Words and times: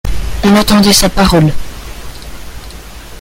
On 0.43 0.55
attendait 0.55 0.93
sa 0.93 1.09
parole. 1.09 1.51